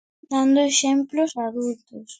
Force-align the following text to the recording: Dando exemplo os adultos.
Dando 0.31 0.59
exemplo 0.71 1.17
os 1.27 1.33
adultos. 1.47 2.07